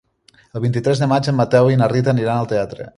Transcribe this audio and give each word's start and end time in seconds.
El 0.59 0.63
vint-i-tres 0.63 1.03
de 1.03 1.09
maig 1.13 1.31
en 1.33 1.39
Mateu 1.43 1.73
i 1.75 1.81
na 1.83 1.93
Rita 1.95 2.17
aniran 2.17 2.39
al 2.43 2.55
teatre. 2.55 2.89